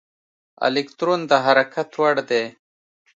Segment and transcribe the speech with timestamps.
[0.65, 2.43] الکترون د حرکت وړ دی.